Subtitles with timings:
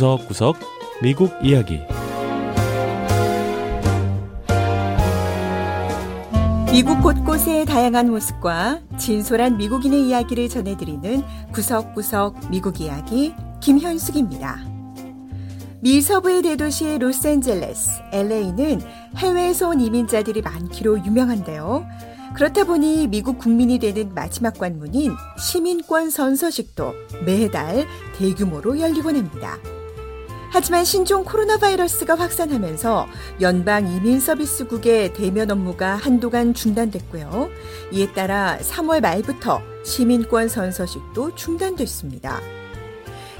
[0.00, 0.56] 구석구석
[1.02, 1.78] 미국 이야기
[6.72, 11.22] 미국 곳곳의 다양한 모습과 진솔한 미국인의 이야기를 전해드리는
[11.52, 14.60] 구석구석 미국 이야기 김현숙입니다.
[15.80, 18.80] 미 서부의 대도시 로스앤젤레스, LA는
[19.18, 21.86] 해외에서 온 이민자들이 많기로 유명한데요.
[22.34, 26.94] 그렇다 보니 미국 국민이 되는 마지막 관문인 시민권 선서식도
[27.26, 29.58] 매달 대규모로 열리곤 합니다.
[30.52, 33.06] 하지만 신종 코로나 바이러스가 확산하면서
[33.40, 37.48] 연방 이민 서비스국의 대면 업무가 한동안 중단됐고요.
[37.92, 42.40] 이에 따라 3월 말부터 시민권 선서식도 중단됐습니다.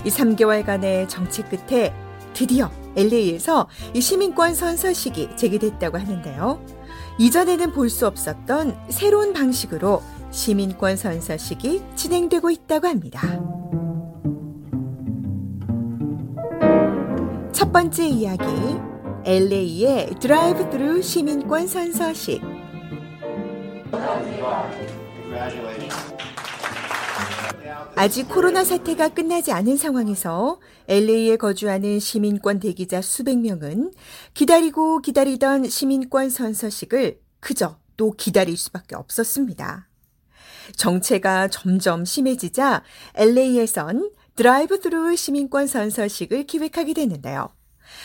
[0.04, 1.92] 이 3개월간의 정치 끝에
[2.32, 6.64] 드디어 LA에서 이 시민권 선서식이 재개됐다고 하는데요.
[7.18, 10.00] 이전에는 볼 수 없었던 새로운 방식으로
[10.30, 13.49] 시민권 선서식이 진행되고 있다고 합니다.
[17.70, 18.44] 첫 번째 이야기
[19.24, 22.42] LA의 드라이브 스루 시민권 선서식
[27.94, 33.92] 아직 코로나 사태가 끝나지 않은 상황에서 LA에 거주하는 시민권 대기자 수백 명은
[34.34, 39.88] 기다리고 기다리던 시민권 선서식을 그저 또 기다릴 수밖에 없었습니다.
[40.74, 42.82] 정체가 점점 심해지자
[43.14, 47.50] LA에선 드라이브 스루 시민권 선서식을 기획하게 됐는데요.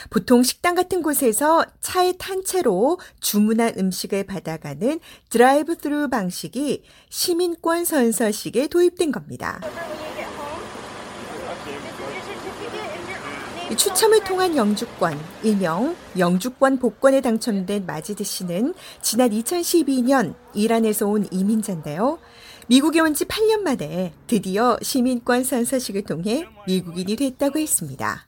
[0.10, 8.68] 보통 식당 같은 곳에서 차에 탄 채로 주문한 음식을 받아가는 드라이브 스루 방식이 시민권 선서식에
[8.68, 9.62] 도입된 겁니다.
[13.76, 22.20] 추첨을 통한 영주권, 일명 영주권 복권에 당첨된 마지드 씨는 지난 2012년 이란에서 온 이민자인데요.
[22.68, 28.26] 미국에 온 지 8년 만에 드디어 시민권 선서식을 통해 미국인이 됐다고 했습니다.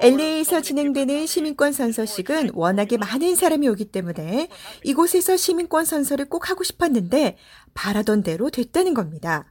[0.00, 4.48] LA에서 진행되는 시민권 선서식은 워낙에 많은 사람이 오기 때문에
[4.84, 7.36] 이곳에서 시민권 선서를 꼭 하고 싶었는데
[7.74, 9.50] 바라던 대로 됐다는 겁니다.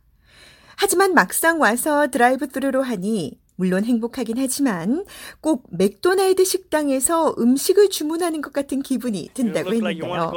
[0.77, 5.05] 하지만 막상 와서 드라이브 스루로 하니 물론 행복하긴 하지만
[5.41, 10.31] 꼭 맥도날드 식당에서 음식을 주문하는 것 같은 기분이 든다고 했는데요.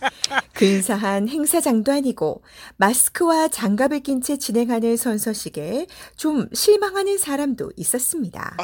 [0.54, 2.42] 근사한 행사장도 아니고
[2.76, 5.86] 마스크와 장갑을 낀 채 진행하는 선서식에
[6.16, 8.56] 좀 실망하는 사람도 있었습니다.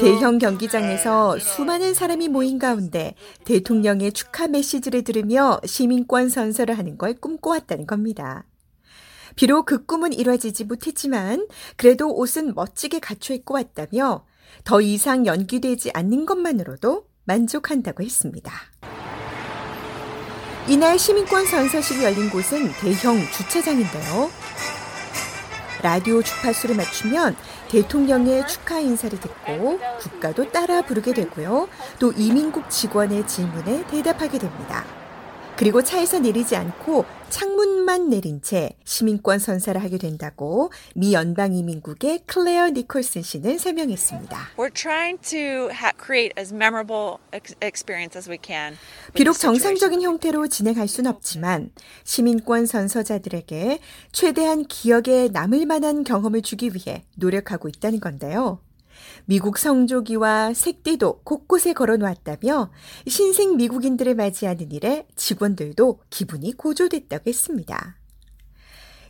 [0.00, 7.86] 대형 경기장에서 수많은 사람이 모인 가운데 대통령의 축하 메시지를 들으며 시민권 선서를 하는 걸 꿈꿔왔다는
[7.86, 8.11] 겁니다.
[9.36, 11.46] 비록 그 꿈은 이뤄지지 못했지만
[11.76, 14.26] 그래도 옷은 멋지게 갖춰 입고 왔다며
[14.64, 18.52] 더 이상 연기되지 않는 것만으로도 만족한다고 했습니다.
[20.68, 24.30] 이날 시민권 선서식이 열린 곳은 대형 주차장인데요.
[25.82, 27.34] 라디오 주파수를 맞추면
[27.68, 31.68] 대통령의 축하 인사를 듣고 국가도 따라 부르게 되고요.
[31.98, 35.01] 또 이민국 직원의 질문에 대답하게 됩니다.
[35.56, 42.70] 그리고 차에서 내리지 않고 창문만 내린 채 시민권 선사를 하게 된다고 미 연방 이민국의 클레어
[42.70, 44.50] 니콜슨 씨는 설명했습니다.
[49.14, 51.70] 비록 정상적인 형태로 진행할 수는 없지만
[52.04, 53.78] 시민권 선서자들에게
[54.12, 58.60] 최대한 기억에 남을 만한 경험을 주기 위해 노력하고 있다는 건데요.
[59.24, 62.70] 미국 성조기와 색띠도 곳곳에 걸어놓았다며
[63.06, 67.96] 신생 미국인들을 맞이하는 일에 직원들도 기분이 고조됐다고 했습니다.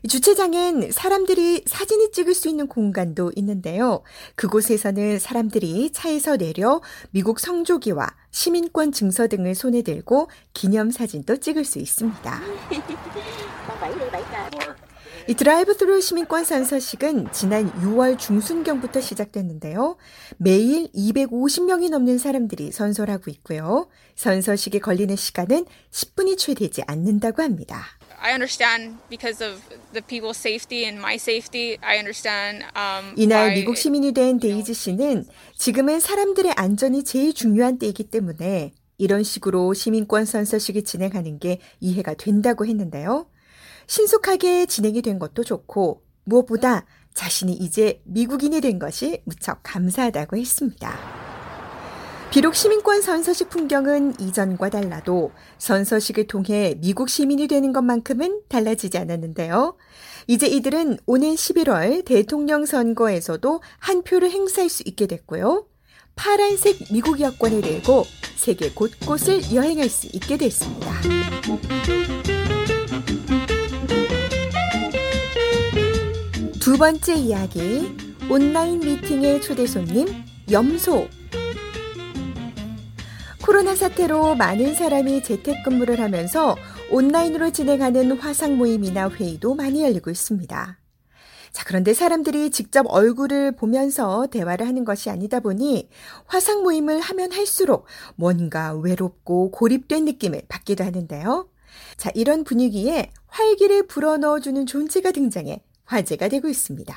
[0.09, 4.03] 주차장엔 사람들이 사진을 찍을 수 있는 공간도 있는데요.
[4.35, 6.81] 그곳에서는 사람들이 차에서 내려
[7.13, 12.41] 미국 성조기와 시민권 증서 등을 손에 들고 기념사진도 찍을 수 있습니다.
[15.29, 19.97] 이 드라이브 스루 시민권 선서식은 지난 6월 중순경부터 시작됐는데요.
[20.37, 23.89] 매일 250명이 넘는 사람들이 선서하고 있고요.
[24.17, 27.85] 선서식에 걸리는 시간은 10분이 채 되지 않는다고 합니다.
[28.19, 29.61] I understand because of
[29.93, 31.79] the people's safety and my safety.
[31.83, 32.65] I understand.
[32.77, 35.25] Um, 이날 미국 시민이 된 데이지 씨는
[35.57, 42.67] 지금은 사람들의 안전이 제일 중요한 때이기 때문에 이런 식으로 시민권 선서식을 진행하는 게 이해가 된다고
[42.67, 43.27] 했는데요.
[43.93, 50.99] 신속하게 진행이 된 것도 좋고 무엇보다 자신이 이제 미국인이 된 것이 무척 감사하다고 했습니다.
[52.31, 59.77] 비록 시민권 선서식 풍경은 이전과 달라도 선서식을 통해 미국 시민이 되는 것만큼은 달라지지 않았는데요.
[60.27, 65.67] 이제 이들은 오는 11월 대통령 선거에서도 한 표를 행사할 수 있게 됐고요.
[66.17, 68.05] 파란색 미국 여권을 들고
[68.37, 70.93] 세계 곳곳을 여행할 수 있게 됐습니다.
[76.73, 77.95] 두 번째 이야기,
[78.31, 80.09] 온라인 미팅의 초대 손님,
[80.51, 81.07] 염소.
[83.45, 86.57] 코로나 사태로 많은 사람이 재택근무를 하면서
[86.91, 90.79] 온라인으로 진행하는 화상 모임이나 회의도 많이 열리고 있습니다.
[91.53, 95.91] 자, 그런데 사람들이 직접 얼굴을 보면서 대화를 하는 것이 아니다 보니
[96.25, 97.85] 화상 모임을 하면 할수록
[98.17, 101.51] 뭔가 외롭고 고립된 느낌을 받기도 하는데요.
[101.99, 106.95] 자, 이런 분위기에 활기를 불어넣어주는 존재가 등장해 화제가 되고 있습니다.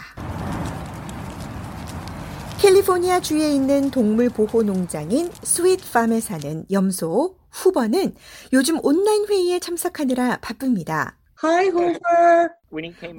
[2.60, 8.16] 캘리포니아 주에 있는 동물 보호 농장인 스윗팜에 사는 염소 후버는
[8.54, 11.18] 요즘 온라인 회의에 참석하느라 바쁩니다.
[11.44, 12.50] Hi, Hoover.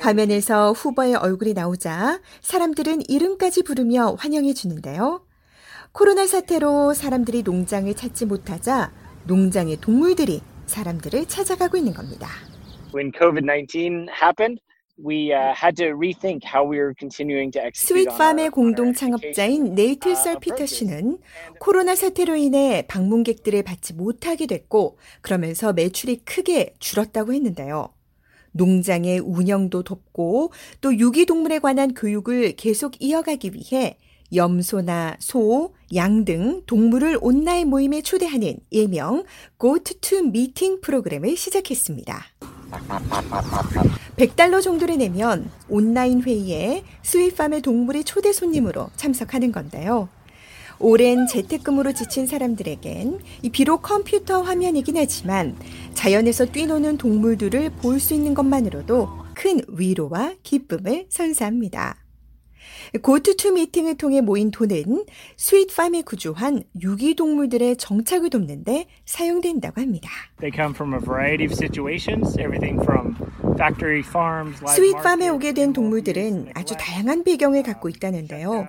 [0.00, 5.24] 화면에서 후버의 얼굴이 나오자 사람들은 이름까지 부르며 환영해 주는데요.
[5.92, 8.92] 코로나 사태로 사람들이 농장을 찾지 못하자
[9.26, 12.28] 농장의 동물들이 사람들을 찾아가고 있는 겁니다.
[12.94, 14.60] When COVID-19 happened,
[14.98, 18.50] we uh, had to rethink how we were continuing to execute on our, 스윗팜의 our
[18.50, 20.74] 공동 창업자인 uh, 설피터 approaches.
[20.74, 21.18] 씨는
[21.60, 27.90] 코로나 사태로 인해 방문객들을 받지 못하게 됐고 그러면서 매출이 크게 줄었다고 했는데요.
[28.52, 33.98] 농장의 운영도 돕고 또 유기동물에 관한 교육을 계속 이어가기 위해
[34.34, 39.24] 염소나 소, 양 등 동물을 온라인 모임에 초대하는 일명
[39.60, 42.24] Goat to Meeting 프로그램을 시작했습니다.
[44.16, 50.08] 100달러 정도를 내면 온라인 회의에 스윗팜의 동물이 초대 손님으로 참석하는 건데요.
[50.78, 55.56] 오랜 재택근무로 지친 사람들에겐 이 비록 컴퓨터 화면이긴 하지만
[55.94, 62.05] 자연에서 뛰노는 동물들을 볼 수 있는 것만으로도 큰 위로와 기쁨을 선사합니다.
[63.02, 65.04] Goat to Meeting을 통해 모인 돈은
[65.36, 70.08] Sweet Farm이 구조한 유기동물들의 정착을 돕는데 사용된다고 합니다.
[74.74, 78.68] Sweet Farm에 오게 된 동물들은 아주 다양한 배경을 갖고 있다는데요.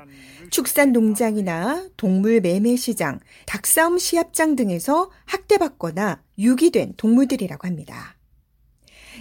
[0.50, 8.17] 축산 농장이나 동물 매매 시장, 닭싸움 시합장 등에서 학대받거나 유기된 동물들이라고 합니다.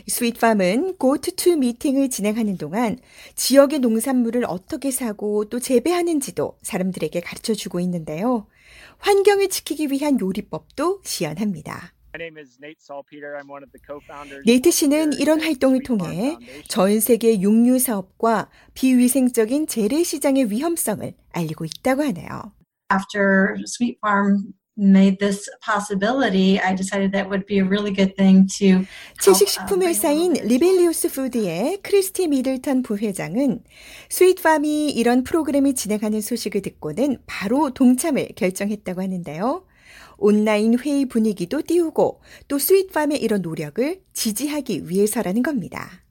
[0.08, 2.98] Sweet Farm은 Goat to Meeting을 진행하는 동안
[3.34, 8.46] 지역의 농산물을 어떻게 사고 또 재배하는지도 사람들에게 가르쳐 주고 있는데요.
[8.98, 11.92] 환경을 지키기 위한 요리법도 시연합니다.
[12.14, 13.36] My name is Nate Salpeter.
[13.36, 14.42] I'm one of the co-founders.
[14.46, 16.62] 네이트 씨는 이런 활동을 Sweet Farm 통해.
[16.68, 22.52] 전 세계 육류 사업과 비위생적인 재래 시장의 위험성을 알리고 있다고 하네요.
[22.90, 28.46] After Sweet Farm made this possibility, I decided that would be a really good thing
[28.58, 28.84] to
[29.20, 33.62] 채식식품 회사인 Rebellyous Foods의 크리스티 미들턴 부회장은
[34.10, 39.64] Sweet Farm이 이런 프로그램을 진행하는 소식을 듣고는 바로 동참을 결정했다고 하는데요.
[40.18, 46.05] 온라인 회의 분위기도 띄우고 또 Sweet Farm의 이런 노력을 지지하기 위해서라는 겁니다.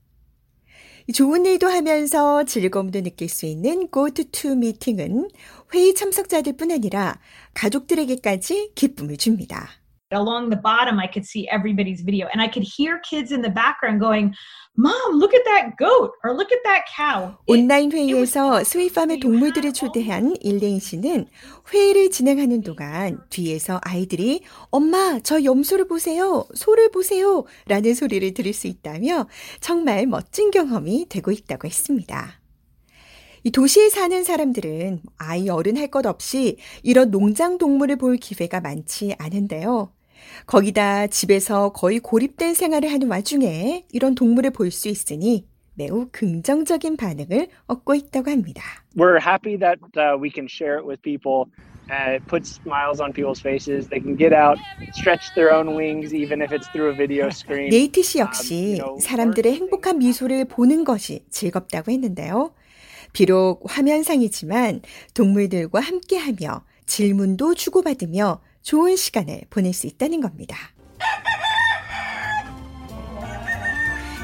[1.13, 5.29] 좋은 일도 하면서 즐거움도 느낄 수 있는 Goat to Meeting은
[5.73, 7.19] 회의 참석자들뿐 아니라
[7.53, 9.84] 가족들에게까지 기쁨을 줍니다.
[10.11, 13.49] Along the bottom i could see everybody's video and i could hear kids in the
[13.49, 14.33] background going
[14.77, 20.35] mom look at that goat or look at that cow 온라인 회의에서 스윗팜의 동물들을 초대한
[20.41, 21.27] 일레인 씨는
[21.73, 28.67] 회의를 진행하는 동안 뒤에서 아이들이 엄마 저 염소를 보세요 소를 보세요 라는 소리를 들을 수
[28.67, 29.27] 있다며
[29.59, 32.44] 정말 멋진 경험이 되고 있다고 했습니다.
[33.45, 39.13] 이 도시에 사는 사람들은 아이 어른 할 것 없이 이런 농장 동물을 볼 기회가 많지
[39.19, 39.91] 않은데요.
[40.47, 47.49] 거기다 집에서 거의 고립된 생활을 하는 와중에 이런 동물을 볼 수 있으니 매우 긍정적인 반응을
[47.67, 48.63] 얻고 있다고 합니다.
[48.97, 51.45] We're happy that uh, we can share it with people.
[51.87, 53.87] Uh, it puts smiles on people's faces.
[53.89, 54.57] They can get out,
[54.97, 57.69] stretch their own wings, even if it's through a video screen.
[57.69, 62.49] 네이트 씨 역시 사람들의 행복한 미소를 보는 것이 즐겁다고 했는데요.
[63.15, 64.81] 비록 화면상이지만
[65.13, 70.57] 동물들과 함께하며 질문도 주고받으며 좋은 시간을 보낼 수 있다는 겁니다.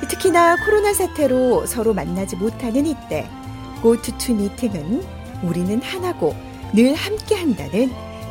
[0.10, 3.30] 특히나 코로나 사태로 서로 만나지 못하는 이때
[3.82, 5.02] 고투투 미팅은
[5.42, 6.36] 우리는 하나고
[6.74, 7.90] 늘 함께한다는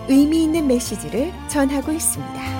[0.09, 2.60] 의미 있는 메시지를 전하고 있습니다.